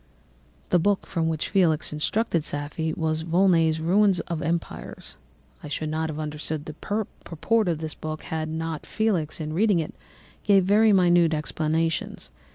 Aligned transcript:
"The 0.69 0.79
book 0.79 1.05
from 1.05 1.27
which 1.29 1.49
Felix 1.49 1.93
instructed 1.93 2.43
Safie 2.43 2.91
was 2.91 3.21
Volney's 3.21 3.79
Ruins 3.79 4.19
of 4.21 4.41
Empires. 4.41 5.15
I 5.61 5.67
should 5.67 5.89
not 5.91 6.09
have 6.09 6.17
understood 6.17 6.65
the 6.65 6.73
purport 6.73 7.67
of 7.67 7.77
this 7.77 7.93
book 7.93 8.23
had 8.23 8.49
not 8.49 8.87
Felix, 8.87 9.39
in 9.39 9.53
reading 9.53 9.77
it, 9.77 9.93
given 10.43 10.65
very 10.65 10.91
minute 10.91 11.35
explanations. 11.35 12.31